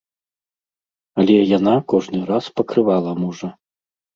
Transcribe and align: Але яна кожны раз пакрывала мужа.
Але 1.23 1.35
яна 1.57 1.75
кожны 1.93 2.25
раз 2.33 2.45
пакрывала 2.57 3.11
мужа. 3.25 3.49